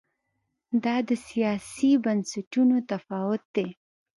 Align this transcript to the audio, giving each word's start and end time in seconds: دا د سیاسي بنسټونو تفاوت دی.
دا 0.83 0.95
د 1.07 1.11
سیاسي 1.27 1.91
بنسټونو 2.03 2.75
تفاوت 2.89 3.43
دی. 3.55 3.67